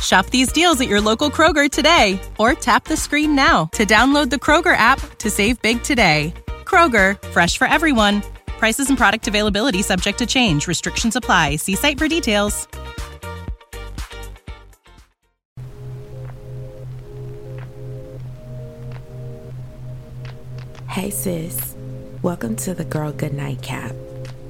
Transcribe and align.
Shop 0.00 0.26
these 0.26 0.50
deals 0.50 0.80
at 0.80 0.88
your 0.88 1.00
local 1.00 1.30
Kroger 1.30 1.70
today 1.70 2.20
or 2.38 2.54
tap 2.54 2.84
the 2.84 2.96
screen 2.96 3.34
now 3.34 3.66
to 3.72 3.84
download 3.84 4.30
the 4.30 4.36
Kroger 4.36 4.76
app 4.76 5.00
to 5.18 5.30
save 5.30 5.60
big 5.62 5.82
today. 5.82 6.32
Kroger, 6.64 7.20
fresh 7.28 7.58
for 7.58 7.66
everyone. 7.66 8.22
Prices 8.46 8.88
and 8.88 8.96
product 8.96 9.28
availability 9.28 9.82
subject 9.82 10.18
to 10.18 10.26
change. 10.26 10.66
Restrictions 10.66 11.16
apply. 11.16 11.56
See 11.56 11.74
site 11.74 11.98
for 11.98 12.08
details. 12.08 12.66
Hey 20.88 21.10
sis, 21.10 21.76
welcome 22.20 22.56
to 22.56 22.74
the 22.74 22.84
Girl 22.84 23.12
Good 23.12 23.32
Nightcap. 23.32 23.94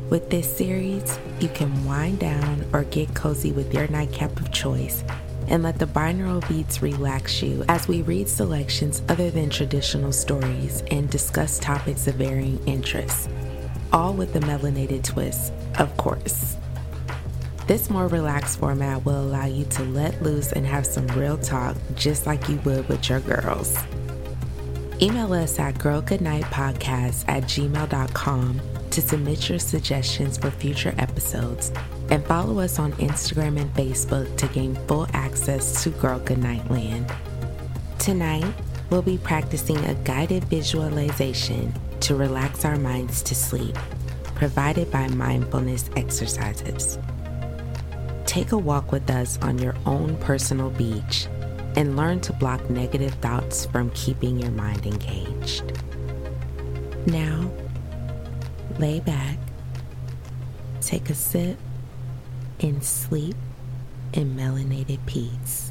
With 0.08 0.30
this 0.30 0.56
series, 0.56 1.18
you 1.38 1.48
can 1.48 1.84
wind 1.84 2.18
down 2.18 2.64
or 2.72 2.84
get 2.84 3.14
cozy 3.14 3.52
with 3.52 3.72
your 3.74 3.86
nightcap 3.88 4.40
of 4.40 4.50
choice 4.50 5.04
and 5.50 5.62
let 5.62 5.78
the 5.78 5.86
binaural 5.86 6.46
beats 6.48 6.80
relax 6.80 7.42
you 7.42 7.64
as 7.68 7.86
we 7.86 8.02
read 8.02 8.28
selections 8.28 9.02
other 9.08 9.30
than 9.30 9.50
traditional 9.50 10.12
stories 10.12 10.82
and 10.90 11.10
discuss 11.10 11.58
topics 11.58 12.06
of 12.06 12.14
varying 12.14 12.58
interests, 12.66 13.28
all 13.92 14.14
with 14.14 14.32
the 14.32 14.40
melanated 14.40 15.04
twist, 15.04 15.52
of 15.78 15.94
course. 15.96 16.56
This 17.66 17.90
more 17.90 18.08
relaxed 18.08 18.58
format 18.58 19.04
will 19.04 19.20
allow 19.22 19.44
you 19.44 19.64
to 19.66 19.82
let 19.84 20.22
loose 20.22 20.52
and 20.52 20.66
have 20.66 20.86
some 20.86 21.06
real 21.08 21.36
talk 21.36 21.76
just 21.94 22.26
like 22.26 22.48
you 22.48 22.56
would 22.64 22.88
with 22.88 23.08
your 23.08 23.20
girls. 23.20 23.76
Email 25.02 25.32
us 25.32 25.58
at 25.58 25.76
girlgoodnightpodcast 25.76 27.24
at 27.28 27.44
gmail.com 27.44 28.60
to 28.90 29.00
submit 29.00 29.48
your 29.48 29.58
suggestions 29.58 30.36
for 30.36 30.50
future 30.50 30.94
episodes 30.98 31.72
and 32.10 32.24
follow 32.26 32.58
us 32.58 32.78
on 32.78 32.92
Instagram 32.94 33.60
and 33.60 33.72
Facebook 33.74 34.36
to 34.36 34.46
gain 34.48 34.74
full 34.86 35.06
access 35.12 35.82
to 35.82 35.90
Girl 35.90 36.18
Goodnight 36.18 36.70
Land. 36.70 37.12
Tonight, 37.98 38.52
we'll 38.90 39.02
be 39.02 39.18
practicing 39.18 39.78
a 39.84 39.94
guided 39.94 40.44
visualization 40.44 41.72
to 42.00 42.16
relax 42.16 42.64
our 42.64 42.76
minds 42.76 43.22
to 43.22 43.34
sleep, 43.34 43.76
provided 44.34 44.90
by 44.90 45.06
mindfulness 45.08 45.88
exercises. 45.96 46.98
Take 48.26 48.52
a 48.52 48.58
walk 48.58 48.92
with 48.92 49.08
us 49.10 49.38
on 49.42 49.58
your 49.58 49.74
own 49.86 50.16
personal 50.18 50.70
beach 50.70 51.26
and 51.76 51.96
learn 51.96 52.20
to 52.20 52.32
block 52.32 52.68
negative 52.70 53.14
thoughts 53.14 53.66
from 53.66 53.90
keeping 53.90 54.38
your 54.38 54.50
mind 54.50 54.86
engaged. 54.86 55.72
Now, 57.06 57.50
lay 58.80 58.98
back, 58.98 59.36
take 60.80 61.10
a 61.10 61.14
sip, 61.14 61.58
and 62.60 62.82
sleep 62.82 63.36
in 64.14 64.34
melanated 64.34 64.98
peace. 65.04 65.70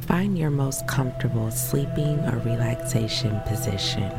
Find 0.00 0.36
your 0.36 0.50
most 0.50 0.86
comfortable 0.88 1.52
sleeping 1.52 2.18
or 2.26 2.38
relaxation 2.40 3.40
position. 3.46 4.10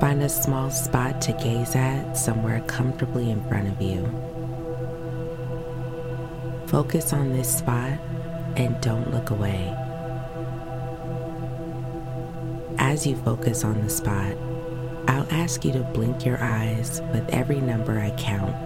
Find 0.00 0.22
a 0.22 0.28
small 0.28 0.70
spot 0.70 1.20
to 1.22 1.32
gaze 1.32 1.74
at 1.74 2.14
somewhere 2.14 2.60
comfortably 2.66 3.30
in 3.30 3.42
front 3.48 3.68
of 3.68 3.82
you. 3.82 4.04
Focus 6.68 7.14
on 7.14 7.32
this 7.32 7.58
spot 7.58 7.98
and 8.56 8.78
don't 8.82 9.10
look 9.12 9.30
away. 9.30 9.87
As 12.98 13.06
you 13.06 13.14
focus 13.18 13.62
on 13.62 13.80
the 13.80 13.88
spot, 13.88 14.34
I'll 15.06 15.28
ask 15.30 15.64
you 15.64 15.70
to 15.70 15.84
blink 15.94 16.26
your 16.26 16.42
eyes 16.42 17.00
with 17.12 17.28
every 17.28 17.60
number 17.60 17.96
I 18.00 18.10
count, 18.16 18.56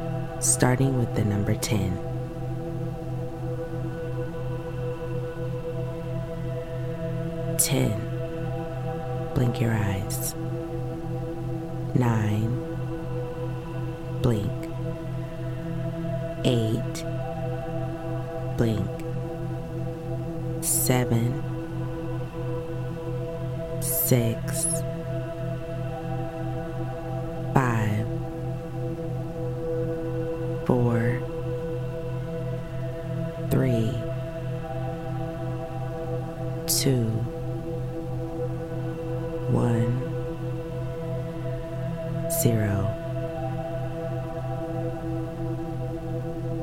starting 0.43 0.99
with 0.99 1.15
the 1.15 1.23
number 1.23 1.55
10. 1.55 1.99
Ten. 7.59 7.93
Blink 9.35 9.61
your 9.61 9.75
eyes. 9.75 10.35
Nine. 11.95 12.57
Blink. 14.23 14.51
Eight. 16.47 17.05
Blink. 18.57 18.89
Seven. 20.65 21.32
Six. 24.13 24.67
Five. 27.55 28.07
Four. 30.67 31.23
Three. 33.49 33.91
Two. 36.67 37.07
One. 39.49 39.97
Zero. 42.43 42.85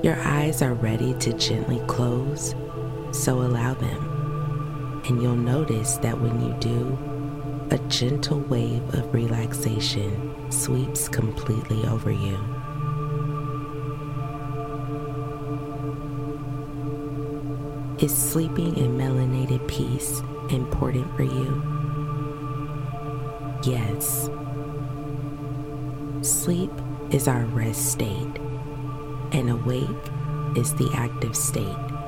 Your 0.04 0.20
eyes 0.20 0.62
are 0.62 0.76
ready 0.76 1.16
to 1.16 1.34
gently 1.34 1.81
close, 1.88 2.54
so 3.12 3.42
allow 3.42 3.74
them. 3.74 5.02
And 5.08 5.20
you'll 5.20 5.36
notice 5.36 5.98
that 5.98 6.22
when 6.22 6.40
you 6.46 6.54
do, 6.60 7.09
a 7.72 7.78
gentle 7.88 8.40
wave 8.41 8.81
of 8.96 9.13
relaxation 9.13 10.52
sweeps 10.52 11.07
completely 11.07 11.85
over 11.85 12.09
you. 12.12 12.38
Is 18.00 18.16
sleeping 18.16 18.75
in 18.78 18.97
melanated 18.97 19.68
peace 19.68 20.22
important 20.50 21.16
for 21.16 21.24
you? 21.24 21.62
Yes. 23.63 24.30
Sleep 26.22 26.72
is 27.12 27.27
our 27.27 27.45
rest 27.45 27.92
state, 27.92 28.39
and 29.31 29.50
awake 29.50 29.89
is 30.56 30.74
the 30.75 30.89
active 30.95 31.36
state. 31.36 31.99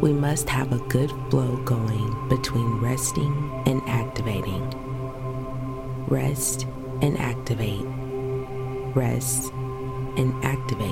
We 0.00 0.14
must 0.14 0.48
have 0.48 0.72
a 0.72 0.78
good 0.88 1.10
flow 1.28 1.56
going 1.58 2.28
between 2.30 2.80
resting 2.80 3.62
and 3.66 3.82
activating. 3.86 4.64
Rest 6.06 6.66
and 7.02 7.18
activate. 7.18 7.84
Rest 8.96 9.52
and 10.16 10.32
activate. 10.42 10.88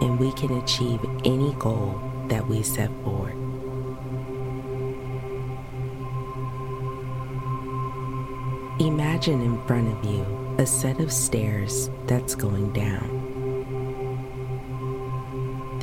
And 0.00 0.18
we 0.18 0.32
can 0.32 0.56
achieve 0.62 0.98
any 1.26 1.52
goal 1.58 2.00
that 2.28 2.48
we 2.48 2.62
set 2.62 2.88
forward. 3.02 3.36
Imagine 8.80 9.42
in 9.42 9.66
front 9.66 9.92
of 9.92 10.10
you 10.10 10.24
a 10.58 10.66
set 10.66 11.00
of 11.00 11.12
stairs 11.12 11.90
that's 12.06 12.34
going 12.34 12.72
down. 12.72 13.33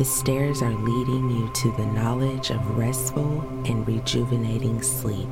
The 0.02 0.06
stairs 0.06 0.64
are 0.64 0.74
leading 0.74 1.30
you 1.30 1.48
to 1.54 1.72
the 1.74 1.86
knowledge 1.86 2.50
of 2.50 2.76
restful 2.76 3.42
and 3.68 3.88
rejuvenating 3.88 4.82
sleep. 4.82 5.30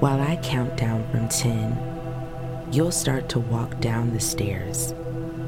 While 0.00 0.20
I 0.20 0.36
count 0.42 0.76
down 0.76 1.10
from 1.10 1.30
10, 1.30 2.68
you'll 2.70 2.92
start 2.92 3.30
to 3.30 3.40
walk 3.40 3.80
down 3.80 4.12
the 4.12 4.20
stairs, 4.20 4.92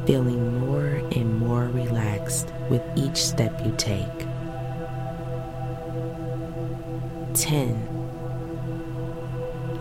feeling 0.06 0.58
more 0.58 1.02
and 1.14 1.38
more 1.38 1.66
relaxed 1.66 2.50
with 2.70 2.80
each 2.96 3.22
step 3.22 3.62
you 3.62 3.74
take. 3.76 4.26
10. 7.34 7.88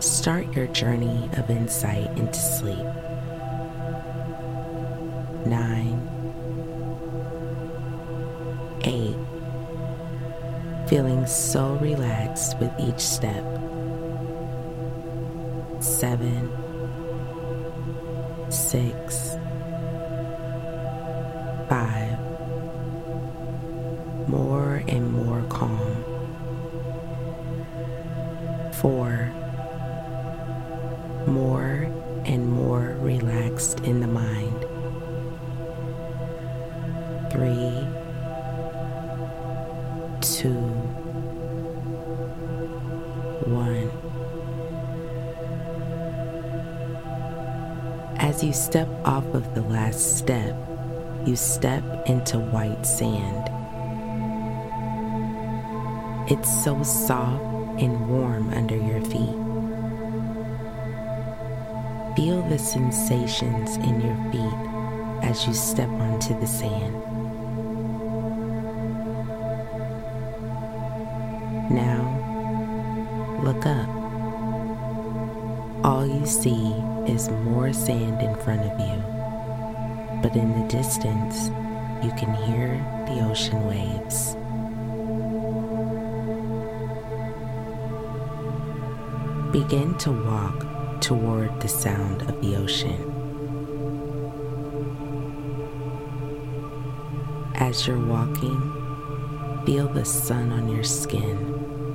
Start 0.00 0.54
your 0.54 0.66
journey 0.66 1.30
of 1.32 1.48
insight 1.48 2.10
into 2.18 2.38
sleep. 2.38 3.05
9. 5.46 6.08
8. 8.82 9.16
Feeling 10.88 11.26
so 11.26 11.76
relaxed 11.76 12.58
with 12.58 12.72
each 12.78 13.00
step. 13.00 13.44
seven, 15.80 16.50
six, 18.50 19.36
five, 21.68 22.18
More 24.28 24.82
and 24.88 25.12
more 25.12 25.42
calm. 25.48 26.04
4 28.72 29.25
off 49.06 49.24
of 49.34 49.54
the 49.54 49.62
last 49.62 50.18
step, 50.18 50.56
you 51.24 51.36
step 51.36 51.84
into 52.06 52.38
white 52.38 52.84
sand. 52.84 53.50
It's 56.28 56.64
so 56.64 56.82
soft 56.82 57.44
and 57.80 58.08
warm 58.08 58.52
under 58.52 58.76
your 58.76 59.00
feet. 59.02 59.36
Feel 62.16 62.42
the 62.48 62.58
sensations 62.58 63.76
in 63.76 64.00
your 64.00 64.16
feet 64.32 65.22
as 65.22 65.46
you 65.46 65.54
step 65.54 65.88
onto 65.88 66.38
the 66.40 66.46
sand. 66.46 66.94
Now, 71.70 73.40
look 73.44 73.64
up. 73.66 73.88
All 75.84 76.04
you 76.04 76.26
see 76.26 76.74
is 77.08 77.28
more 77.28 77.72
sand 77.72 78.20
in 78.20 78.34
front 78.36 78.60
of 78.60 78.78
you, 78.80 79.02
but 80.22 80.34
in 80.36 80.60
the 80.60 80.68
distance, 80.68 81.48
you 82.04 82.10
can 82.18 82.34
hear 82.44 82.76
the 83.06 83.28
ocean 83.28 83.64
waves. 83.66 84.34
Begin 89.52 89.96
to 89.98 90.10
walk 90.12 91.00
toward 91.00 91.60
the 91.60 91.68
sound 91.68 92.22
of 92.22 92.40
the 92.42 92.56
ocean. 92.56 93.12
As 97.54 97.86
you're 97.86 97.98
walking, 97.98 98.60
feel 99.64 99.88
the 99.88 100.04
sun 100.04 100.52
on 100.52 100.68
your 100.68 100.84
skin. 100.84 101.85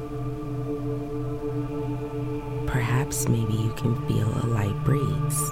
Perhaps 2.71 3.27
maybe 3.27 3.51
you 3.51 3.73
can 3.73 3.95
feel 4.07 4.29
a 4.29 4.47
light 4.47 4.81
breeze. 4.85 5.51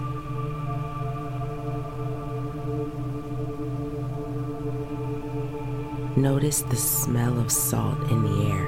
Notice 6.15 6.61
the 6.61 6.77
smell 6.77 7.37
of 7.37 7.51
salt 7.51 7.99
in 8.09 8.23
the 8.23 8.45
air. 8.49 8.65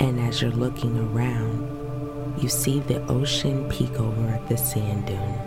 And 0.00 0.18
as 0.18 0.40
you're 0.40 0.50
looking 0.50 0.96
around, 0.96 2.42
you 2.42 2.48
see 2.48 2.80
the 2.80 3.06
ocean 3.08 3.68
peek 3.68 4.00
over 4.00 4.40
the 4.48 4.56
sand 4.56 5.04
dune. 5.04 5.38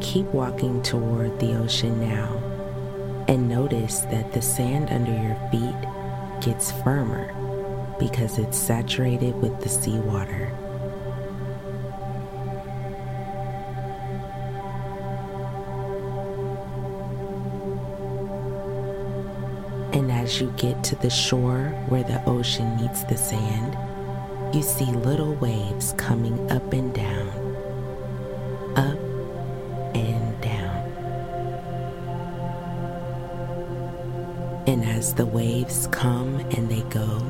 Keep 0.00 0.26
walking 0.34 0.82
toward 0.82 1.38
the 1.38 1.54
ocean 1.54 2.00
now 2.00 2.46
and 3.28 3.48
notice 3.48 4.00
that 4.00 4.32
the 4.32 4.42
sand 4.42 4.88
under 4.90 5.12
your 5.12 5.36
feet 5.52 5.95
gets 6.40 6.72
firmer 6.82 7.34
because 7.98 8.38
it's 8.38 8.58
saturated 8.58 9.34
with 9.36 9.60
the 9.62 9.68
seawater. 9.68 10.52
And 19.92 20.12
as 20.12 20.40
you 20.40 20.52
get 20.56 20.84
to 20.84 20.96
the 20.96 21.10
shore 21.10 21.68
where 21.88 22.02
the 22.02 22.22
ocean 22.26 22.76
meets 22.76 23.02
the 23.04 23.16
sand, 23.16 23.76
you 24.54 24.62
see 24.62 24.84
little 24.84 25.34
waves 25.34 25.94
coming 25.96 26.50
up 26.50 26.72
and 26.72 26.94
down, 26.94 27.28
up 28.76 29.05
as 35.06 35.14
the 35.14 35.24
waves 35.24 35.86
come 35.92 36.34
and 36.56 36.68
they 36.68 36.82
go, 36.90 37.22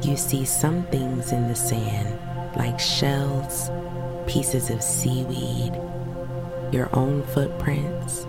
you 0.00 0.16
see 0.16 0.44
some 0.44 0.84
things 0.84 1.32
in 1.32 1.48
the 1.48 1.56
sand 1.56 2.16
like 2.56 2.78
shells, 2.78 3.68
pieces 4.28 4.70
of 4.70 4.80
seaweed, 4.80 5.74
your 6.70 6.88
own 6.92 7.24
footprints 7.34 8.26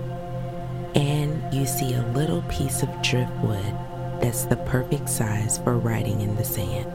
and 0.95 1.53
you 1.53 1.67
see 1.67 1.93
a 1.93 2.07
little 2.13 2.41
piece 2.43 2.81
of 2.81 2.89
driftwood 3.03 3.75
that's 4.19 4.45
the 4.45 4.57
perfect 4.65 5.07
size 5.07 5.59
for 5.59 5.77
writing 5.77 6.21
in 6.21 6.35
the 6.35 6.43
sand. 6.43 6.91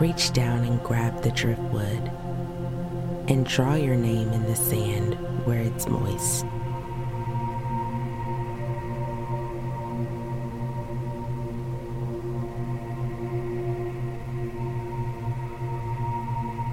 Reach 0.00 0.32
down 0.32 0.60
and 0.64 0.80
grab 0.84 1.22
the 1.22 1.32
driftwood 1.32 2.08
and 3.28 3.46
draw 3.46 3.74
your 3.74 3.96
name 3.96 4.28
in 4.28 4.44
the 4.44 4.56
sand 4.56 5.14
where 5.44 5.60
it's 5.60 5.88
moist. 5.88 6.44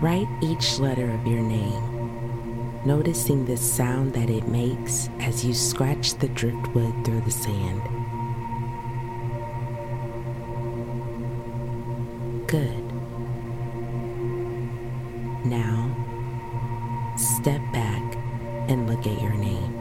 Write 0.02 0.28
each 0.42 0.80
letter 0.80 1.10
of 1.12 1.28
your 1.28 1.42
name 1.42 2.00
noticing 2.86 3.46
the 3.46 3.58
sound 3.58 4.14
that 4.14 4.30
it 4.30 4.48
makes 4.48 5.10
as 5.20 5.44
you 5.44 5.54
scratch 5.54 6.14
the 6.16 6.30
driftwood 6.30 6.94
through 7.06 7.22
the 7.22 7.32
sand. 7.32 7.82
Good. 12.48 12.86
Now, 15.46 15.94
step 17.18 17.62
back 17.74 18.16
and 18.70 18.90
look 18.90 19.06
at 19.06 19.22
your 19.22 19.34
name. 19.34 19.76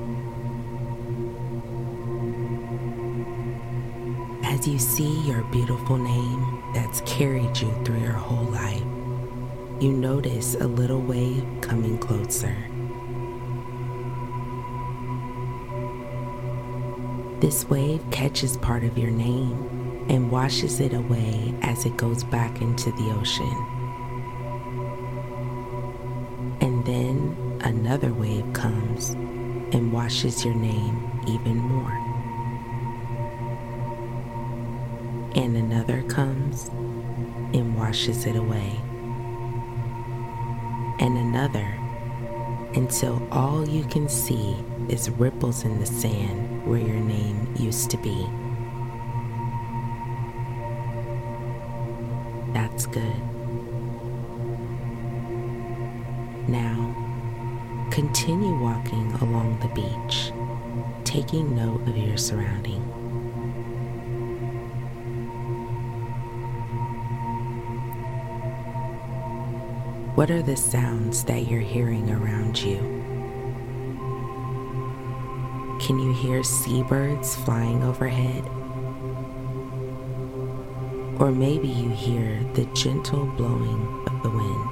As 4.44 4.66
you 4.66 4.78
see 4.78 5.20
your 5.20 5.44
beautiful 5.44 5.96
name 5.96 6.62
that's 6.75 7.00
carried 7.02 7.56
you 7.58 7.72
through 7.84 8.00
your 8.00 8.12
whole 8.12 8.50
life, 8.50 8.98
you 9.80 9.92
notice 9.92 10.56
a 10.56 10.66
little 10.66 11.00
wave 11.00 11.47
coming 11.61 11.99
closer. 11.99 12.56
This 17.40 17.64
wave 17.68 18.02
catches 18.11 18.56
part 18.56 18.82
of 18.82 18.99
your 18.99 19.12
name 19.12 20.06
and 20.08 20.32
washes 20.32 20.80
it 20.80 20.92
away 20.94 21.54
as 21.62 21.87
it 21.87 21.97
goes 21.97 22.25
back 22.25 22.61
into 22.61 22.90
the 22.90 23.14
ocean. 23.20 23.66
And 26.61 26.85
then 26.85 27.61
another 27.62 28.12
wave 28.12 28.52
comes 28.52 29.11
and 29.11 29.92
washes 29.92 30.44
your 30.44 30.54
name 30.54 31.08
even 31.28 31.56
more. 31.56 31.92
And 35.37 35.56
another 35.56 36.02
comes 36.02 36.66
and 37.54 37.76
washes 37.76 38.26
it 38.26 38.35
away. 38.35 38.80
Another 41.28 41.68
until 42.75 43.23
all 43.30 43.68
you 43.68 43.85
can 43.85 44.08
see 44.08 44.56
is 44.88 45.11
ripples 45.11 45.62
in 45.62 45.78
the 45.78 45.85
sand 45.85 46.66
where 46.66 46.80
your 46.80 47.00
name 47.00 47.54
used 47.54 47.90
to 47.90 47.99
be. 47.99 48.26
That's 52.54 52.87
good. 52.87 53.14
Now, 56.49 56.97
continue 57.90 58.58
walking 58.58 59.12
along 59.20 59.58
the 59.61 59.68
beach, 59.75 60.32
taking 61.04 61.54
note 61.54 61.87
of 61.87 61.94
your 61.99 62.16
surroundings. 62.16 62.98
What 70.18 70.32
are 70.32 70.42
the 70.42 70.56
sounds 70.56 71.22
that 71.26 71.48
you're 71.48 71.60
hearing 71.60 72.10
around 72.10 72.60
you? 72.60 72.78
Can 75.78 76.00
you 76.00 76.12
hear 76.12 76.42
seabirds 76.42 77.37
flying 77.37 77.84
overhead? 77.84 78.44
Or 81.20 81.30
maybe 81.30 81.68
you 81.68 81.90
hear 81.90 82.44
the 82.54 82.64
gentle 82.75 83.26
blowing 83.26 84.02
of 84.08 84.20
the 84.25 84.30
wind. 84.30 84.70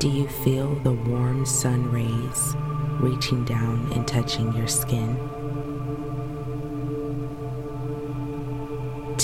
Do 0.00 0.10
you 0.10 0.28
feel 0.28 0.74
the 0.80 0.92
warm 0.92 1.46
sun 1.46 1.90
rays 1.90 2.54
reaching 3.00 3.42
down 3.46 3.90
and 3.94 4.06
touching 4.06 4.52
your 4.52 4.68
skin? 4.68 5.16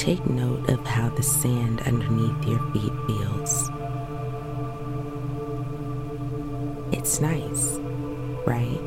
Take 0.04 0.28
note 0.28 0.68
of 0.68 0.84
how 0.84 1.08
the 1.08 1.23
sand 1.23 1.80
underneath 1.87 2.46
your 2.46 2.58
feet 2.75 2.92
feels. 3.06 3.70
It's 6.92 7.23
nice, 7.23 7.78
right? 8.44 8.82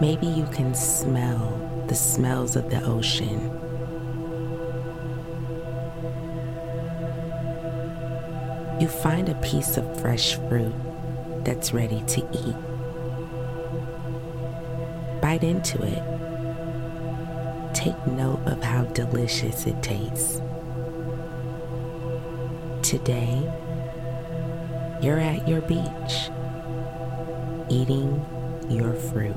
Maybe 0.00 0.26
you 0.26 0.46
can 0.46 0.74
smell 0.74 1.84
the 1.86 1.94
smells 1.94 2.56
of 2.56 2.70
the 2.70 2.84
ocean. 2.84 3.38
You 8.80 8.88
find 8.88 9.28
a 9.28 9.40
piece 9.44 9.76
of 9.76 10.00
fresh 10.00 10.34
fruit 10.48 10.74
that's 11.44 11.72
ready 11.72 12.02
to 12.08 12.20
eat. 12.32 12.56
Bite 15.20 15.44
into 15.44 15.80
it 15.84 16.02
take 17.84 18.06
note 18.06 18.40
of 18.46 18.62
how 18.62 18.82
delicious 18.94 19.66
it 19.66 19.82
tastes. 19.82 20.40
Today, 22.82 23.42
you're 25.02 25.18
at 25.18 25.46
your 25.46 25.60
beach, 25.60 26.30
eating 27.68 28.24
your 28.70 28.94
fruit. 28.94 29.36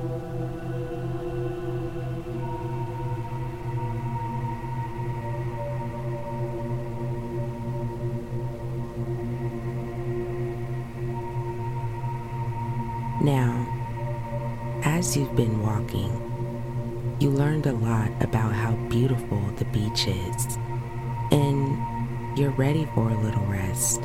For 22.94 23.10
a 23.10 23.20
little 23.20 23.44
rest. 23.46 24.02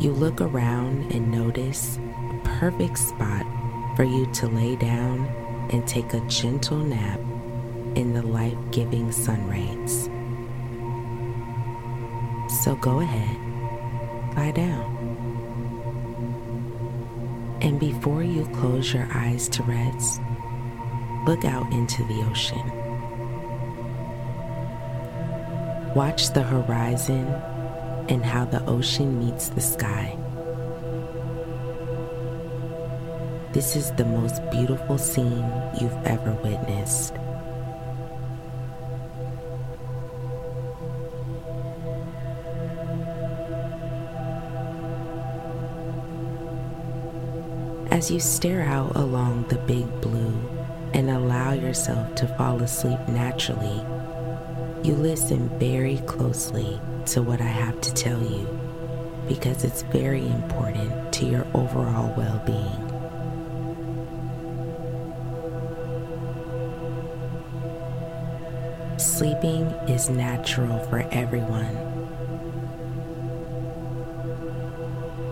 You 0.00 0.12
look 0.12 0.40
around 0.40 1.12
and 1.12 1.30
notice 1.30 1.98
a 1.98 2.40
perfect 2.44 2.98
spot 2.98 3.44
for 3.96 4.04
you 4.04 4.26
to 4.32 4.46
lay 4.46 4.76
down 4.76 5.26
and 5.70 5.86
take 5.86 6.14
a 6.14 6.20
gentle 6.20 6.78
nap 6.78 7.20
in 7.96 8.14
the 8.14 8.22
life 8.22 8.56
giving 8.70 9.12
sun 9.12 9.46
rays. 9.48 10.08
So 12.62 12.76
go 12.76 13.00
ahead, 13.00 13.36
lie 14.36 14.52
down. 14.52 14.96
And 17.60 17.78
before 17.78 18.22
you 18.22 18.46
close 18.54 18.94
your 18.94 19.08
eyes 19.12 19.48
to 19.50 19.62
rest, 19.64 20.20
look 21.26 21.44
out 21.44 21.70
into 21.72 22.02
the 22.04 22.22
ocean. 22.22 22.79
Watch 25.94 26.30
the 26.30 26.42
horizon 26.44 27.26
and 28.08 28.24
how 28.24 28.44
the 28.44 28.64
ocean 28.66 29.18
meets 29.18 29.48
the 29.48 29.60
sky. 29.60 30.16
This 33.52 33.74
is 33.74 33.90
the 33.92 34.04
most 34.04 34.40
beautiful 34.52 34.98
scene 34.98 35.44
you've 35.80 36.06
ever 36.06 36.32
witnessed. 36.44 37.14
As 47.90 48.12
you 48.12 48.20
stare 48.20 48.62
out 48.62 48.94
along 48.94 49.48
the 49.48 49.58
big 49.66 49.86
blue, 50.00 50.38
and 50.94 51.10
allow 51.10 51.52
yourself 51.52 52.14
to 52.16 52.26
fall 52.36 52.62
asleep 52.62 52.98
naturally, 53.08 53.84
you 54.82 54.94
listen 54.94 55.48
very 55.58 55.98
closely 56.06 56.80
to 57.06 57.22
what 57.22 57.40
I 57.40 57.44
have 57.44 57.80
to 57.82 57.92
tell 57.92 58.22
you 58.22 58.48
because 59.28 59.62
it's 59.62 59.82
very 59.82 60.26
important 60.26 61.12
to 61.12 61.26
your 61.26 61.46
overall 61.54 62.14
well 62.16 62.42
being. 62.46 62.90
Sleeping 68.98 69.66
is 69.88 70.08
natural 70.08 70.78
for 70.86 71.00
everyone. 71.10 71.74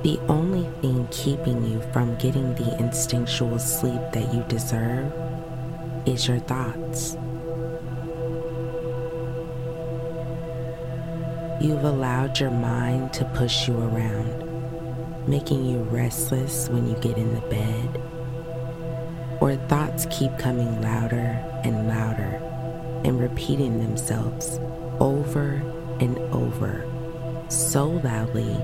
The 0.02 0.18
only 0.28 0.68
thing 0.80 1.08
keeping 1.10 1.64
you 1.64 1.80
from 1.92 2.16
getting 2.16 2.54
the 2.54 2.76
instinctual 2.78 3.58
sleep 3.58 4.00
that 4.12 4.32
you 4.32 4.44
deserve 4.48 5.12
is 6.06 6.28
your 6.28 6.38
thoughts. 6.40 7.16
You've 11.60 11.82
allowed 11.82 12.38
your 12.38 12.52
mind 12.52 13.12
to 13.14 13.24
push 13.24 13.66
you 13.66 13.76
around, 13.76 15.26
making 15.26 15.66
you 15.66 15.78
restless 15.78 16.68
when 16.68 16.88
you 16.88 16.94
get 17.00 17.18
in 17.18 17.34
the 17.34 17.40
bed, 17.40 18.00
or 19.40 19.56
thoughts 19.66 20.06
keep 20.08 20.38
coming 20.38 20.80
louder 20.80 21.42
and 21.64 21.88
louder 21.88 22.40
and 23.04 23.18
repeating 23.18 23.80
themselves 23.80 24.60
over 25.00 25.60
and 25.98 26.16
over 26.32 26.84
so 27.48 27.86
loudly 27.88 28.54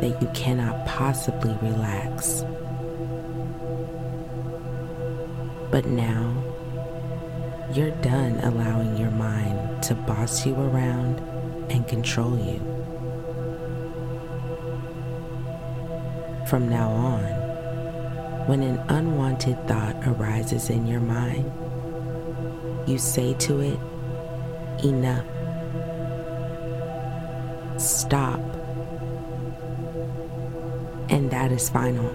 that 0.00 0.16
you 0.22 0.28
cannot 0.32 0.86
possibly 0.86 1.56
relax. 1.60 2.44
But 5.72 5.86
now, 5.86 6.44
you're 7.72 7.90
done 7.90 8.38
allowing 8.44 8.96
your 8.96 9.10
mind 9.10 9.82
to 9.82 9.96
boss 9.96 10.46
you 10.46 10.54
around 10.54 11.20
and 11.70 11.86
control 11.86 12.38
you. 12.38 12.58
From 16.46 16.68
now 16.68 16.90
on, 16.90 17.24
when 18.46 18.62
an 18.62 18.78
unwanted 18.88 19.68
thought 19.68 19.96
arises 20.06 20.70
in 20.70 20.86
your 20.86 21.00
mind, 21.00 21.50
you 22.88 22.98
say 22.98 23.34
to 23.34 23.60
it, 23.60 23.78
Enough. 24.84 25.26
Stop. 27.80 28.38
And 31.10 31.30
that 31.32 31.50
is 31.50 31.68
final. 31.68 32.08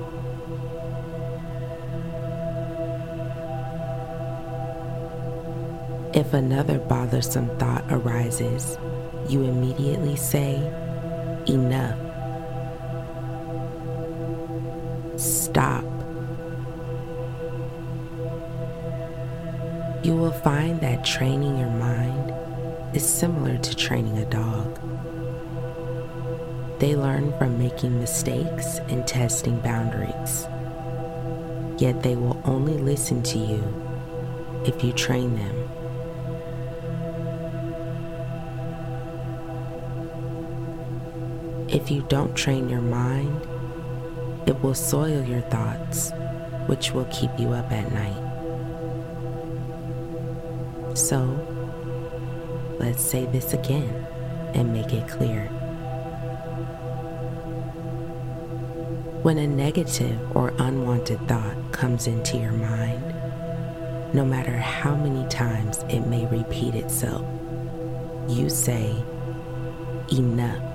If 6.14 6.34
another 6.34 6.80
bothersome 6.80 7.50
thought 7.58 7.84
arises, 7.90 8.78
you 9.30 9.44
immediately 9.44 10.16
say, 10.16 10.56
Enough. 11.48 12.00
Stop. 15.20 15.84
You 20.04 20.16
will 20.16 20.32
find 20.32 20.82
that 20.82 21.06
training 21.06 21.58
your 21.58 21.70
mind 21.70 22.34
is 22.96 23.08
similar 23.08 23.58
to 23.58 23.76
training 23.76 24.18
a 24.18 24.26
dog. 24.26 24.80
They 26.80 26.96
learn 26.96 27.38
from 27.38 27.58
making 27.58 28.00
mistakes 28.00 28.80
and 28.90 29.08
testing 29.08 29.60
boundaries. 29.60 30.46
Yet 31.82 32.04
they 32.04 32.16
will 32.16 32.42
only 32.46 32.78
listen 32.78 33.24
to 33.24 33.38
you 33.38 33.64
if 34.66 34.84
you 34.84 34.92
train 34.94 35.36
them. 35.36 35.63
If 41.74 41.90
you 41.90 42.06
don't 42.08 42.36
train 42.36 42.70
your 42.70 42.82
mind, 42.82 43.36
it 44.48 44.62
will 44.62 44.76
soil 44.76 45.24
your 45.24 45.42
thoughts 45.42 46.12
which 46.68 46.92
will 46.92 47.06
keep 47.06 47.32
you 47.40 47.50
up 47.50 47.72
at 47.72 47.92
night. 47.92 48.22
So, 50.96 51.24
let's 52.78 53.02
say 53.04 53.26
this 53.26 53.54
again 53.54 54.06
and 54.54 54.72
make 54.72 54.94
it 54.94 55.08
clear. 55.08 55.48
When 59.24 59.40
a 59.40 59.48
negative 59.48 60.20
or 60.38 60.54
unwanted 60.60 61.28
thought 61.28 61.72
comes 61.72 62.06
into 62.06 62.38
your 62.38 62.52
mind, 62.52 63.16
no 64.14 64.24
matter 64.24 64.56
how 64.56 64.96
many 64.96 65.28
times 65.28 65.80
it 65.90 66.02
may 66.02 66.28
repeat 66.28 66.76
itself, 66.76 67.26
you 68.30 68.48
say, 68.48 68.96
Enough. 70.12 70.73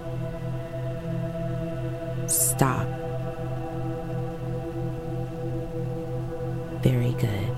Stop. 2.59 2.89
Very 6.83 7.13
good. 7.13 7.55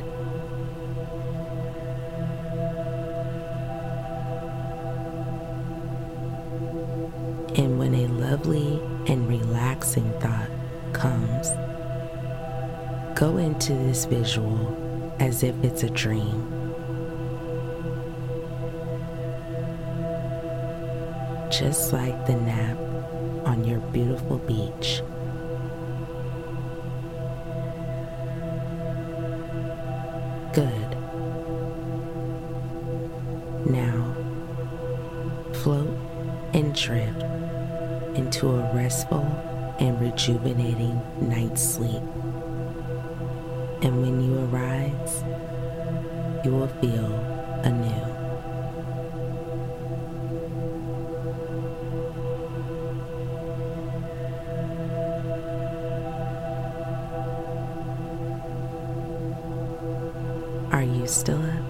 And 7.56 7.78
when 7.78 7.94
a 7.94 8.08
lovely 8.08 8.78
and 9.10 9.26
relaxing 9.26 10.12
thought 10.20 10.50
comes, 10.92 11.48
go 13.18 13.38
into 13.38 13.72
this 13.72 14.04
visual 14.04 15.16
as 15.18 15.42
if 15.42 15.54
it's 15.64 15.82
a 15.82 15.88
dream. 15.88 16.46
Just 21.50 21.94
like 21.94 22.26
the 22.26 22.34
nap 22.34 22.89
on 23.50 23.64
your 23.64 23.80
beautiful 23.90 24.38
beach. 24.38 25.02
Good. 30.54 30.90
Now, 33.68 34.14
float 35.52 35.90
and 36.54 36.72
drift 36.76 37.22
into 38.16 38.50
a 38.50 38.72
restful 38.72 39.26
and 39.80 40.00
rejuvenating 40.00 41.00
night's 41.20 41.60
sleep. 41.60 42.02
And 43.82 44.00
when 44.00 44.20
you 44.20 44.44
arise, 44.44 45.24
you 46.44 46.52
will 46.52 46.68
feel 46.80 47.12
anew. 47.64 48.09
Still 61.10 61.42
up? 61.42 61.69